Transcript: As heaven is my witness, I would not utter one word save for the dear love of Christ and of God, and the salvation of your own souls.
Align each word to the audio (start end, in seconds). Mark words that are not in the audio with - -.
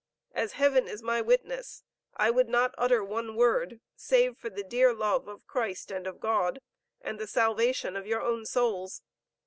As 0.31 0.53
heaven 0.53 0.87
is 0.87 1.03
my 1.03 1.21
witness, 1.21 1.83
I 2.17 2.31
would 2.31 2.49
not 2.49 2.73
utter 2.75 3.03
one 3.03 3.35
word 3.35 3.81
save 3.95 4.35
for 4.35 4.49
the 4.49 4.63
dear 4.63 4.95
love 4.95 5.27
of 5.27 5.45
Christ 5.45 5.91
and 5.91 6.07
of 6.07 6.19
God, 6.19 6.59
and 7.01 7.19
the 7.19 7.27
salvation 7.27 7.95
of 7.95 8.07
your 8.07 8.23
own 8.23 8.47
souls. 8.47 9.03